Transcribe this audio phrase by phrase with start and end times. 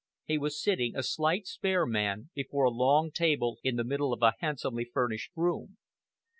[0.25, 4.23] He was sitting, a slight, spare man, before a long table in the middle of
[4.23, 5.77] a handsomely furnished room.